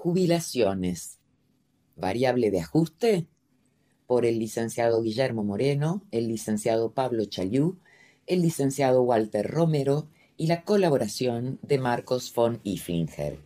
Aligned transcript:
Jubilaciones. 0.00 1.18
Variable 1.96 2.52
de 2.52 2.60
ajuste 2.60 3.26
por 4.06 4.26
el 4.26 4.38
licenciado 4.38 5.02
Guillermo 5.02 5.42
Moreno, 5.42 6.04
el 6.12 6.28
licenciado 6.28 6.92
Pablo 6.92 7.24
Chayú, 7.24 7.80
el 8.28 8.40
licenciado 8.40 9.02
Walter 9.02 9.44
Romero 9.50 10.08
y 10.36 10.46
la 10.46 10.62
colaboración 10.62 11.58
de 11.62 11.78
Marcos 11.78 12.32
von 12.32 12.60
Iflinger. 12.62 13.40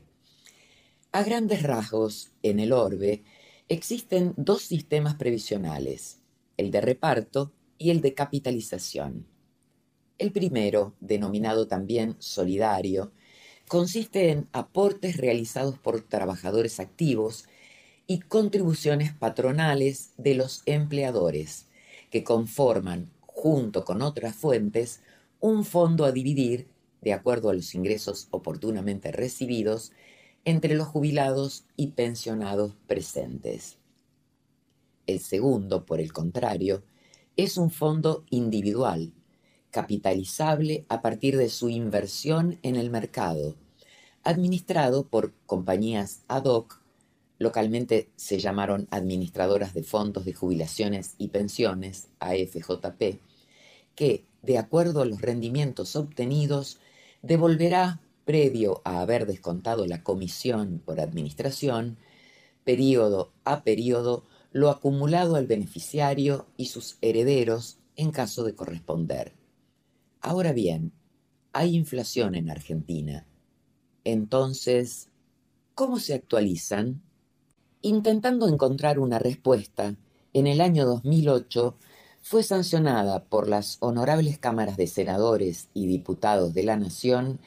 A 1.10 1.23
grandes 1.23 1.62
rasgos, 1.62 2.33
en 2.43 2.60
el 2.60 2.74
orbe, 2.74 3.23
existen 3.71 4.34
dos 4.37 4.60
sistemas 4.60 5.15
previsionales, 5.15 6.21
el 6.59 6.71
de 6.71 6.82
reparto 6.82 7.55
y 7.79 7.88
el 7.88 8.02
de 8.02 8.12
capitalización. 8.12 9.27
El 10.19 10.32
primero, 10.32 10.95
denominado 11.01 11.66
también 11.66 12.15
solidario, 12.19 13.10
consiste 13.69 14.30
en 14.30 14.48
aportes 14.52 15.16
realizados 15.16 15.79
por 15.79 16.02
trabajadores 16.02 16.80
activos 16.80 17.46
y 18.07 18.21
contribuciones 18.21 19.13
patronales 19.13 20.10
de 20.16 20.35
los 20.35 20.63
empleadores, 20.66 21.66
que 22.10 22.24
conforman, 22.24 23.10
junto 23.27 23.85
con 23.85 24.02
otras 24.02 24.37
fuentes, 24.37 25.01
un 25.40 25.65
fondo 25.65 26.05
a 26.05 26.13
dividir, 26.13 26.68
de 27.01 27.13
acuerdo 27.13 27.51
a 27.51 27.55
los 27.55 27.74
ingresos 27.74 28.29
oportunamente 28.30 29.10
recibidos, 29.10 29.93
entre 30.45 30.74
los 30.74 30.88
jubilados 30.88 31.65
y 31.77 31.88
pensionados 31.88 32.74
presentes. 32.87 33.79
El 35.07 35.21
segundo, 35.21 35.85
por 35.85 36.01
el 36.01 36.13
contrario, 36.13 36.83
es 37.37 37.57
un 37.57 37.71
fondo 37.71 38.24
individual, 38.30 39.13
capitalizable 39.73 40.87
a 40.88 41.02
partir 41.02 41.37
de 41.37 41.48
su 41.48 41.68
inversión 41.68 42.60
en 42.62 42.76
el 42.76 42.90
mercado, 42.90 43.56
administrado 44.23 45.09
por 45.09 45.32
compañías 45.46 46.23
ad 46.28 46.45
hoc 46.45 46.82
Localmente 47.42 48.09
se 48.15 48.38
llamaron 48.38 48.87
administradoras 48.93 49.74
de 49.74 49.82
fondos 49.82 50.24
de 50.24 50.32
jubilaciones 50.32 51.16
y 51.18 51.26
pensiones, 51.26 52.06
AFJP, 52.20 53.18
que, 53.96 54.24
de 54.43 54.59
acuerdo 54.59 55.02
a 55.02 55.06
los 55.06 55.20
rendimientos 55.20 55.96
obtenidos, 55.96 56.78
devolverá, 57.20 58.00
previo 58.24 58.80
a 58.84 59.00
haber 59.00 59.26
descontado 59.26 59.88
la 59.88 60.04
comisión 60.04 60.80
por 60.84 61.00
administración, 61.00 61.98
periodo 62.62 63.32
a 63.43 63.65
periodo, 63.65 64.25
lo 64.53 64.70
acumulado 64.70 65.34
al 65.34 65.48
beneficiario 65.48 66.47
y 66.56 66.66
sus 66.66 66.97
herederos 67.00 67.78
en 67.97 68.12
caso 68.12 68.44
de 68.44 68.54
corresponder. 68.54 69.32
Ahora 70.22 70.53
bien, 70.53 70.92
hay 71.53 71.75
inflación 71.75 72.37
en 72.37 72.48
Argentina. 72.48 73.26
Entonces, 74.04 75.09
¿cómo 75.75 75.98
se 75.98 76.15
actualizan? 76.15 77.03
Intentando 77.81 78.48
encontrar 78.48 79.00
una 79.00 79.19
respuesta, 79.19 79.97
en 80.32 80.47
el 80.47 80.61
año 80.61 80.87
2008 80.87 81.75
fue 82.22 82.44
sancionada 82.44 83.25
por 83.25 83.49
las 83.49 83.78
honorables 83.81 84.38
cámaras 84.38 84.77
de 84.77 84.87
senadores 84.87 85.71
y 85.75 85.88
diputados 85.88 86.55
de 86.55 86.62
la 86.62 86.77
Nación 86.77 87.41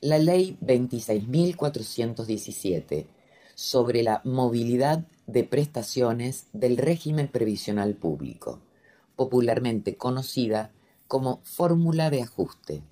la 0.00 0.16
Ley 0.18 0.56
26.417 0.62 3.04
sobre 3.54 4.02
la 4.02 4.22
movilidad 4.24 5.04
de 5.26 5.44
prestaciones 5.44 6.46
del 6.54 6.78
régimen 6.78 7.28
previsional 7.28 7.94
público, 7.94 8.58
popularmente 9.16 9.96
conocida 9.96 10.72
como 11.12 11.42
fórmula 11.44 12.08
de 12.08 12.22
ajuste. 12.22 12.82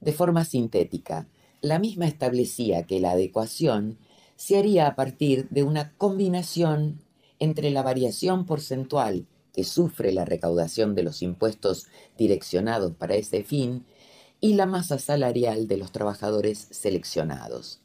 De 0.00 0.12
forma 0.12 0.44
sintética, 0.44 1.28
la 1.60 1.78
misma 1.78 2.08
establecía 2.08 2.88
que 2.88 2.98
la 2.98 3.12
adecuación 3.12 3.98
se 4.34 4.58
haría 4.58 4.88
a 4.88 4.96
partir 4.96 5.48
de 5.50 5.62
una 5.62 5.92
combinación 5.96 7.04
entre 7.38 7.70
la 7.70 7.82
variación 7.82 8.46
porcentual 8.46 9.28
que 9.52 9.62
sufre 9.62 10.10
la 10.10 10.24
recaudación 10.24 10.96
de 10.96 11.04
los 11.04 11.22
impuestos 11.22 11.86
direccionados 12.18 12.96
para 12.96 13.14
ese 13.14 13.44
fin 13.44 13.86
y 14.40 14.54
la 14.54 14.66
masa 14.66 14.98
salarial 14.98 15.68
de 15.68 15.76
los 15.76 15.92
trabajadores 15.92 16.66
seleccionados. 16.72 17.80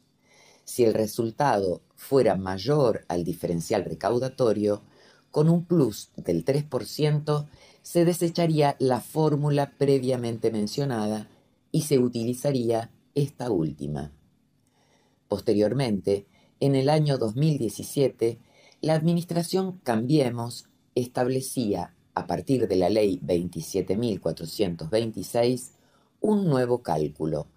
Si 0.63 0.85
el 0.85 0.95
resultado 0.95 1.83
fuera 1.95 2.35
mayor 2.35 3.05
al 3.07 3.23
diferencial 3.23 3.85
recaudatorio, 3.85 4.81
con 5.31 5.49
un 5.49 5.65
plus 5.65 6.09
del 6.15 6.43
3%, 6.43 7.47
se 7.81 8.05
desecharía 8.05 8.75
la 8.79 9.01
fórmula 9.01 9.73
previamente 9.77 10.51
mencionada 10.51 11.27
y 11.71 11.81
se 11.83 11.99
utilizaría 11.99 12.91
esta 13.15 13.49
última. 13.51 14.11
Posteriormente, 15.27 16.27
en 16.59 16.75
el 16.75 16.89
año 16.89 17.17
2017, 17.17 18.39
la 18.81 18.95
Administración 18.95 19.79
Cambiemos 19.83 20.65
establecía, 20.95 21.95
a 22.15 22.25
partir 22.27 22.67
de 22.67 22.75
la 22.75 22.89
Ley 22.89 23.19
27.426, 23.23 25.71
un 26.21 26.47
nuevo 26.47 26.81
cálculo, 26.81 27.47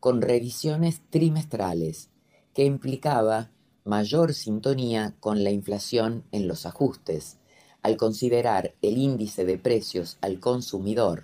con 0.00 0.22
revisiones 0.22 1.02
trimestrales, 1.10 2.08
que 2.54 2.64
implicaba 2.64 3.50
mayor 3.84 4.32
sintonía 4.34 5.14
con 5.20 5.44
la 5.44 5.50
inflación 5.50 6.24
en 6.32 6.48
los 6.48 6.66
ajustes, 6.66 7.38
al 7.86 7.96
considerar 7.96 8.74
el 8.82 8.98
índice 8.98 9.44
de 9.44 9.58
precios 9.58 10.18
al 10.20 10.40
consumidor, 10.40 11.22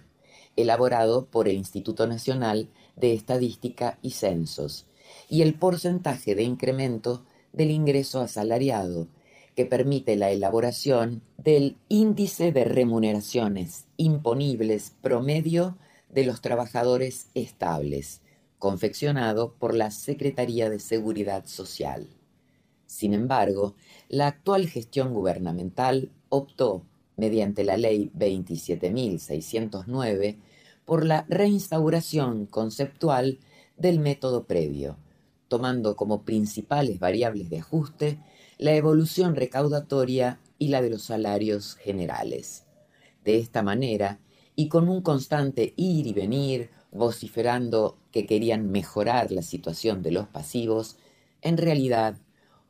elaborado 0.54 1.26
por 1.26 1.48
el 1.48 1.56
Instituto 1.56 2.06
Nacional 2.06 2.68
de 2.94 3.14
Estadística 3.14 3.98
y 4.00 4.10
Censos, 4.10 4.86
y 5.28 5.42
el 5.42 5.54
porcentaje 5.54 6.36
de 6.36 6.44
incremento 6.44 7.24
del 7.52 7.72
ingreso 7.72 8.20
asalariado, 8.20 9.08
que 9.56 9.66
permite 9.66 10.14
la 10.14 10.30
elaboración 10.30 11.22
del 11.36 11.78
índice 11.88 12.52
de 12.52 12.62
remuneraciones 12.62 13.86
imponibles 13.96 14.92
promedio 15.02 15.76
de 16.10 16.24
los 16.24 16.42
trabajadores 16.42 17.26
estables, 17.34 18.20
confeccionado 18.60 19.54
por 19.54 19.74
la 19.74 19.90
Secretaría 19.90 20.70
de 20.70 20.78
Seguridad 20.78 21.44
Social. 21.44 22.06
Sin 22.92 23.14
embargo, 23.14 23.74
la 24.10 24.26
actual 24.26 24.68
gestión 24.68 25.14
gubernamental 25.14 26.10
optó, 26.28 26.84
mediante 27.16 27.64
la 27.64 27.78
Ley 27.78 28.10
27.609, 28.14 30.36
por 30.84 31.06
la 31.06 31.24
reinstauración 31.26 32.44
conceptual 32.44 33.38
del 33.78 33.98
método 33.98 34.44
previo, 34.44 34.98
tomando 35.48 35.96
como 35.96 36.24
principales 36.24 37.00
variables 37.00 37.48
de 37.48 37.60
ajuste 37.60 38.18
la 38.58 38.74
evolución 38.74 39.36
recaudatoria 39.36 40.38
y 40.58 40.68
la 40.68 40.82
de 40.82 40.90
los 40.90 41.04
salarios 41.04 41.76
generales. 41.76 42.66
De 43.24 43.38
esta 43.38 43.62
manera, 43.62 44.20
y 44.54 44.68
con 44.68 44.90
un 44.90 45.00
constante 45.00 45.72
ir 45.76 46.06
y 46.06 46.12
venir, 46.12 46.68
vociferando 46.90 47.96
que 48.10 48.26
querían 48.26 48.70
mejorar 48.70 49.32
la 49.32 49.40
situación 49.40 50.02
de 50.02 50.10
los 50.10 50.28
pasivos, 50.28 50.98
en 51.40 51.56
realidad 51.56 52.18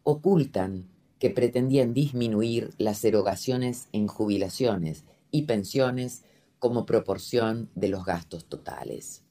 ocultan 0.05 0.89
que 1.19 1.31
pretendían 1.31 1.95
disminuir 1.95 2.71
las 2.79 3.05
erogaciones 3.05 3.89
en 3.93 4.09
jubilaciones 4.09 5.05
y 5.31 5.43
pensiones 5.43 6.25
como 6.59 6.87
proporción 6.87 7.71
de 7.75 7.89
los 7.89 8.05
gastos 8.05 8.45
totales. 8.45 9.23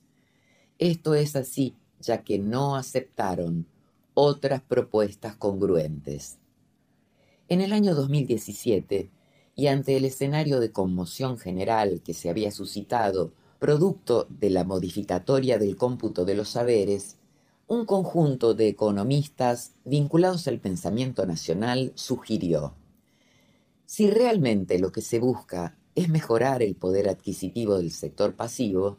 Esto 0.80 1.16
es 1.16 1.36
así 1.36 1.76
ya 2.00 2.24
que 2.24 2.40
no 2.40 2.76
aceptaron 2.76 3.68
otras 4.14 4.62
propuestas 4.62 5.36
congruentes. 5.36 6.40
En 7.48 7.62
el 7.62 7.74
año 7.74 7.96
2017, 7.96 9.12
y 9.56 9.68
ante 9.68 9.98
el 9.98 10.06
escenario 10.06 10.60
de 10.60 10.72
conmoción 10.72 11.38
general 11.38 12.02
que 12.04 12.14
se 12.14 12.30
había 12.30 12.52
suscitado 12.52 13.34
producto 13.60 14.26
de 14.30 14.50
la 14.50 14.64
modificatoria 14.64 15.60
del 15.60 15.76
cómputo 15.76 16.26
de 16.26 16.36
los 16.36 16.50
saberes, 16.50 17.18
un 17.72 17.86
conjunto 17.86 18.54
de 18.54 18.68
economistas 18.68 19.76
vinculados 19.86 20.46
al 20.50 20.60
pensamiento 20.60 21.26
nacional 21.26 21.94
sugirió, 21.96 22.76
si 23.86 24.10
realmente 24.10 24.78
lo 24.78 24.92
que 24.92 25.00
se 25.00 25.20
busca 25.20 25.78
es 25.96 26.10
mejorar 26.10 26.62
el 26.64 26.76
poder 26.76 27.08
adquisitivo 27.08 27.78
del 27.78 27.92
sector 27.92 28.36
pasivo, 28.36 28.98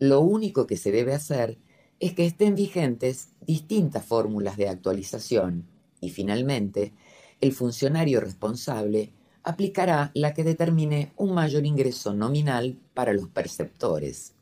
lo 0.00 0.22
único 0.22 0.66
que 0.66 0.76
se 0.76 0.90
debe 0.90 1.14
hacer 1.14 1.58
es 2.00 2.14
que 2.14 2.26
estén 2.26 2.56
vigentes 2.56 3.28
distintas 3.42 4.04
fórmulas 4.04 4.56
de 4.56 4.68
actualización 4.68 5.68
y 6.00 6.10
finalmente 6.10 6.92
el 7.40 7.52
funcionario 7.52 8.18
responsable 8.18 9.12
aplicará 9.44 10.10
la 10.14 10.34
que 10.34 10.42
determine 10.42 11.12
un 11.16 11.32
mayor 11.32 11.64
ingreso 11.64 12.12
nominal 12.12 12.76
para 12.92 13.12
los 13.12 13.28
perceptores. 13.28 14.34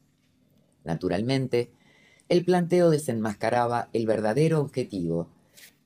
Naturalmente, 0.84 1.70
el 2.28 2.44
planteo 2.44 2.90
desenmascaraba 2.90 3.88
el 3.92 4.06
verdadero 4.06 4.60
objetivo, 4.60 5.28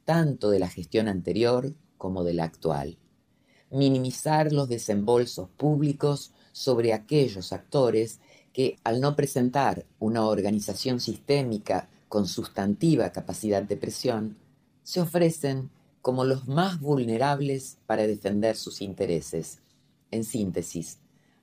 tanto 0.05 0.51
de 0.51 0.59
la 0.59 0.69
gestión 0.69 1.07
anterior 1.07 1.73
como 1.99 2.25
de 2.25 2.35
la 2.35 2.45
actual, 2.45 2.99
minimizar 3.71 4.53
los 4.53 4.69
desembolsos 4.69 5.49
públicos 5.51 6.33
sobre 6.51 6.93
aquellos 6.93 7.53
actores 7.53 8.19
que, 8.53 8.77
al 8.83 9.01
no 9.01 9.15
presentar 9.15 9.87
una 10.01 10.27
organización 10.27 11.01
sistémica 11.01 11.89
con 12.09 12.27
sustantiva 12.27 13.13
capacidad 13.13 13.63
de 13.63 13.77
presión, 13.77 14.37
se 14.83 15.01
ofrecen 15.01 15.71
como 16.03 16.25
los 16.25 16.49
más 16.49 16.81
vulnerables 16.81 17.79
para 17.87 18.07
defender 18.07 18.57
sus 18.57 18.83
intereses. 18.83 19.61
En 20.11 20.25
síntesis, 20.25 20.99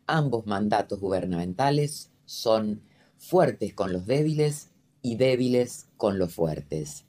ambos 0.06 0.46
mandatos 0.46 1.00
gubernamentales 1.00 2.12
son 2.26 2.82
fuertes 3.18 3.74
con 3.74 3.94
los 3.94 4.06
débiles 4.06 4.69
y 5.02 5.16
débiles 5.16 5.88
con 5.98 6.18
los 6.18 6.34
fuertes. 6.34 7.06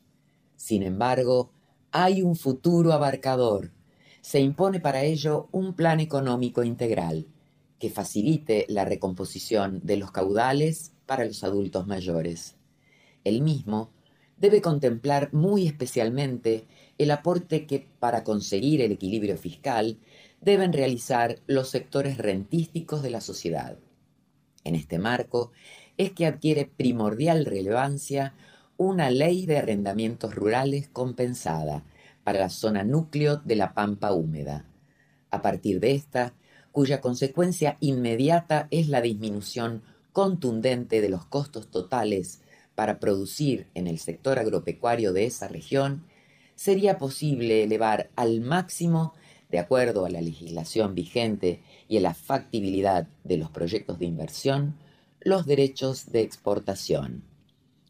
Sin 0.57 0.83
embargo, 0.83 1.53
hay 1.91 2.23
un 2.23 2.37
futuro 2.37 2.93
abarcador. 2.93 3.73
Se 4.21 4.41
impone 4.41 4.81
para 4.81 5.03
ello 5.03 5.49
un 5.53 5.75
plan 5.75 6.01
económico 6.01 6.63
integral 6.63 7.27
que 7.79 7.91
facilite 7.91 8.67
la 8.69 8.85
recomposición 8.85 9.81
de 9.83 9.97
los 9.97 10.13
caudales 10.13 10.93
para 11.07 11.25
los 11.25 11.43
adultos 11.43 11.87
mayores. 11.87 12.57
El 13.25 13.43
mismo 13.43 13.91
debe 14.37 14.61
contemplar 14.61 15.33
muy 15.33 15.67
especialmente 15.67 16.67
el 16.99 17.11
aporte 17.11 17.67
que, 17.67 17.89
para 17.99 18.23
conseguir 18.25 18.81
el 18.81 18.93
equilibrio 18.93 19.37
fiscal, 19.37 19.99
deben 20.41 20.73
realizar 20.73 21.41
los 21.47 21.69
sectores 21.69 22.19
rentísticos 22.19 23.03
de 23.03 23.11
la 23.11 23.21
sociedad. 23.21 23.79
En 24.65 24.75
este 24.75 24.99
marco 24.99 25.53
es 26.01 26.13
que 26.13 26.25
adquiere 26.25 26.65
primordial 26.65 27.45
relevancia 27.45 28.33
una 28.79 29.11
ley 29.11 29.45
de 29.45 29.59
arrendamientos 29.59 30.35
rurales 30.35 30.89
compensada 30.89 31.85
para 32.25 32.39
la 32.39 32.49
zona 32.49 32.85
núcleo 32.85 33.37
de 33.45 33.57
la 33.57 33.75
pampa 33.75 34.11
húmeda. 34.11 34.65
A 35.31 35.43
partir 35.43 35.79
de 35.79 35.93
esta, 35.93 36.33
cuya 36.73 37.03
consecuencia 37.03 37.77
inmediata 37.81 38.67
es 38.71 38.89
la 38.89 39.03
disminución 39.03 39.83
contundente 40.15 41.03
de 41.03 41.11
los 41.11 41.27
costos 41.27 41.71
totales 41.71 42.41
para 42.75 42.99
producir 42.99 43.67
en 43.75 43.87
el 43.87 43.99
sector 43.99 44.39
agropecuario 44.39 45.13
de 45.13 45.27
esa 45.27 45.49
región, 45.49 46.07
sería 46.55 46.97
posible 46.97 47.63
elevar 47.63 48.09
al 48.17 48.41
máximo, 48.41 49.13
de 49.51 49.59
acuerdo 49.59 50.07
a 50.07 50.11
la 50.11 50.23
legislación 50.23 50.95
vigente 50.95 51.61
y 51.89 51.99
a 51.99 52.01
la 52.01 52.15
factibilidad 52.15 53.07
de 53.23 53.37
los 53.37 53.51
proyectos 53.51 53.99
de 53.99 54.07
inversión, 54.07 54.77
los 55.21 55.47
derechos 55.47 56.11
de 56.13 56.23
exportación. 56.23 57.23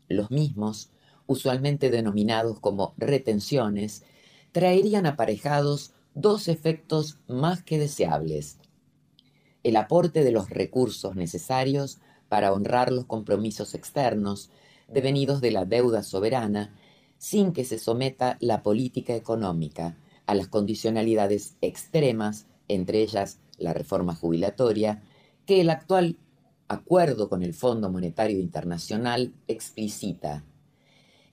Los 0.08 0.30
mismos, 0.30 0.90
usualmente 1.26 1.90
denominados 1.90 2.58
como 2.58 2.94
retenciones, 2.96 4.02
traerían 4.52 5.06
aparejados 5.06 5.92
dos 6.14 6.48
efectos 6.48 7.18
más 7.28 7.62
que 7.62 7.78
deseables. 7.78 8.58
El 9.62 9.76
aporte 9.76 10.24
de 10.24 10.32
los 10.32 10.50
recursos 10.50 11.14
necesarios 11.14 12.00
para 12.28 12.52
honrar 12.52 12.90
los 12.90 13.04
compromisos 13.04 13.74
externos 13.74 14.50
devenidos 14.88 15.40
de 15.40 15.52
la 15.52 15.64
deuda 15.64 16.02
soberana, 16.02 16.74
sin 17.18 17.52
que 17.52 17.64
se 17.64 17.78
someta 17.78 18.38
la 18.40 18.62
política 18.62 19.14
económica 19.14 19.96
a 20.26 20.34
las 20.34 20.48
condicionalidades 20.48 21.56
extremas, 21.60 22.46
entre 22.66 23.02
ellas 23.02 23.38
la 23.58 23.72
reforma 23.72 24.14
jubilatoria, 24.14 25.02
que 25.46 25.60
el 25.60 25.70
actual 25.70 26.16
acuerdo 26.70 27.28
con 27.28 27.42
el 27.42 27.52
Fondo 27.52 27.90
Monetario 27.90 28.38
Internacional 28.38 29.34
explicita, 29.48 30.44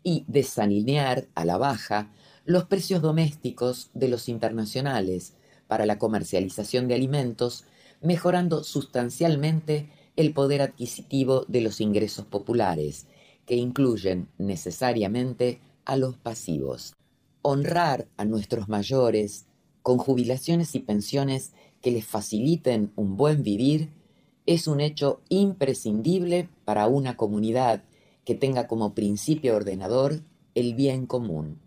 y 0.02 0.24
desalinear 0.28 1.28
a 1.36 1.46
la 1.46 1.58
baja 1.58 2.12
los 2.46 2.64
precios 2.64 3.02
domésticos 3.02 3.92
de 3.94 4.08
los 4.08 4.30
internacionales 4.30 5.36
para 5.68 5.86
la 5.86 6.00
comercialización 6.00 6.88
de 6.88 6.96
alimentos, 6.96 7.66
mejorando 8.02 8.64
sustancialmente 8.64 9.92
el 10.16 10.34
poder 10.34 10.62
adquisitivo 10.62 11.46
de 11.48 11.62
los 11.62 11.82
ingresos 11.82 12.26
populares 12.26 13.06
que 13.46 13.56
incluyen 13.56 14.30
necesariamente 14.38 15.62
a 15.86 15.98
los 15.98 16.18
pasivos. 16.18 16.96
Honrar 17.44 18.08
a 18.18 18.26
nuestros 18.26 18.70
mayores 18.70 19.46
con 19.84 19.98
jubilaciones 19.98 20.74
y 20.74 20.80
pensiones 20.80 21.52
que 21.82 21.92
les 21.92 22.06
faciliten 22.06 22.92
un 22.96 23.18
buen 23.18 23.44
vivir 23.44 23.90
es 24.48 24.66
un 24.68 24.80
hecho 24.80 25.22
imprescindible 25.30 26.50
para 26.66 26.88
una 26.88 27.18
comunidad 27.18 27.84
que 28.26 28.34
tenga 28.34 28.68
como 28.68 28.96
principio 28.96 29.56
ordenador 29.56 30.22
el 30.56 30.74
bien 30.74 31.06
común. 31.06 31.60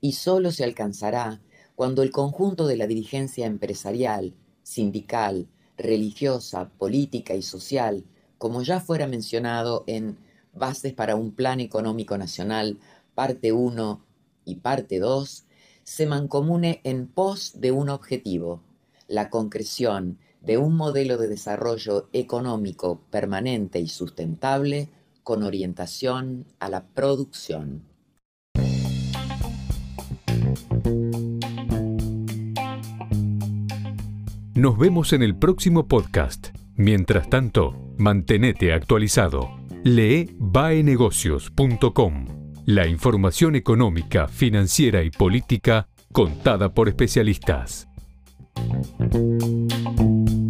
Y 0.00 0.12
solo 0.12 0.50
se 0.50 0.64
alcanzará 0.64 1.40
cuando 1.76 2.02
el 2.02 2.10
conjunto 2.10 2.66
de 2.66 2.76
la 2.76 2.88
dirigencia 2.88 3.46
empresarial, 3.46 4.34
sindical, 4.64 5.46
religiosa, 5.76 6.70
política 6.76 7.34
y 7.34 7.42
social, 7.42 8.04
como 8.36 8.62
ya 8.62 8.80
fuera 8.80 9.06
mencionado 9.06 9.84
en 9.86 10.18
Bases 10.52 10.92
para 10.92 11.14
un 11.14 11.30
Plan 11.30 11.60
Económico 11.60 12.18
Nacional, 12.18 12.78
parte 13.14 13.52
1 13.52 14.04
y 14.44 14.56
parte 14.56 14.98
2, 14.98 15.44
se 15.84 16.06
mancomune 16.06 16.80
en 16.82 17.06
pos 17.06 17.60
de 17.60 17.70
un 17.70 17.88
objetivo, 17.90 18.60
la 19.06 19.30
concreción 19.30 20.18
de 20.40 20.58
un 20.58 20.76
modelo 20.76 21.18
de 21.18 21.28
desarrollo 21.28 22.08
económico 22.12 23.00
permanente 23.10 23.80
y 23.80 23.88
sustentable 23.88 24.88
con 25.22 25.42
orientación 25.42 26.46
a 26.58 26.68
la 26.68 26.86
producción. 26.86 27.82
Nos 34.54 34.76
vemos 34.76 35.12
en 35.12 35.22
el 35.22 35.36
próximo 35.36 35.86
podcast. 35.86 36.48
Mientras 36.74 37.30
tanto, 37.30 37.94
mantenete 37.96 38.72
actualizado. 38.72 39.50
Lee 39.84 40.34
baenegocios.com. 40.38 42.26
La 42.66 42.88
información 42.88 43.54
económica, 43.54 44.26
financiera 44.26 45.04
y 45.04 45.10
política 45.10 45.88
contada 46.12 46.74
por 46.74 46.88
especialistas. 46.88 47.87
Thank 48.58 49.14
you. 49.14 50.47